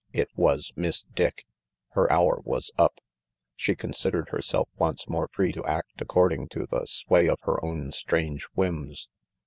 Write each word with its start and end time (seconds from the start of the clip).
It 0.13 0.29
was 0.35 0.73
Miss 0.75 1.03
Dick. 1.03 1.45
Her 1.89 2.11
hour 2.11 2.41
was 2.43 2.71
up. 2.75 2.95
She 3.55 3.75
considered 3.75 4.29
herself 4.29 4.67
once 4.79 5.07
more 5.07 5.27
free 5.31 5.51
to 5.51 5.63
act 5.67 6.01
according 6.01 6.47
to 6.57 6.65
the 6.65 6.87
sway 6.87 7.27
of 7.27 7.37
her 7.43 7.63
own 7.63 7.91
strange 7.91 8.45
whims. 8.55 9.09